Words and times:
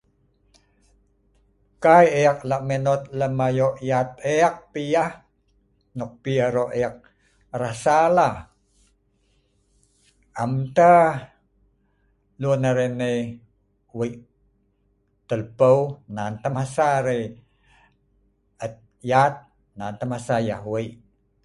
Ka'ai 1.83 2.05
ek 2.23 2.39
la' 2.49 2.65
me 2.67 2.75
not 2.85 3.01
lem 3.19 3.35
ayod 3.47 3.75
ya'at 3.89 4.49
pi 4.71 4.81
yah 4.93 5.11
no'ok 5.97 6.13
pi 6.23 6.31
aro' 6.47 6.73
ek 6.85 6.95
rasa 7.61 7.97
la, 8.17 8.27
am 10.43 10.53
ta'ah 10.77 11.13
lun 12.41 12.61
arai 12.69 12.89
nai 12.99 13.17
wei' 13.97 14.17
tel 15.27 15.41
pu'u 15.57 15.79
nan 16.15 16.33
ta'ah 16.41 16.53
masa 16.57 16.85
arai 16.99 17.21
nai 17.29 17.35
er 18.65 18.71
ya'at 19.11 19.35
nan 19.77 19.93
ta'ah 19.99 20.09
masa 20.11 20.31
arai 20.35 20.55
wei' 20.73 20.89
ya'at. 20.95 20.95